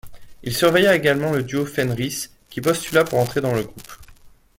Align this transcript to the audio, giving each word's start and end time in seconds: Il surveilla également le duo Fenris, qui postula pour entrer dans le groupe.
Il 0.41 0.55
surveilla 0.55 0.95
également 0.95 1.31
le 1.31 1.43
duo 1.43 1.63
Fenris, 1.63 2.29
qui 2.49 2.59
postula 2.59 3.03
pour 3.03 3.19
entrer 3.19 3.39
dans 3.39 3.53
le 3.53 3.61
groupe. 3.61 3.91